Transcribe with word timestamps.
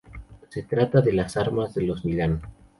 Se 0.49 0.63
trata 0.63 0.99
de 1.01 1.13
las 1.13 1.37
armas 1.37 1.75
de 1.75 1.83
los 1.83 2.03
Milán. 2.05 2.41